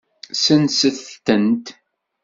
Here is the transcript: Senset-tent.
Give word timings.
Senset-tent. 0.43 1.65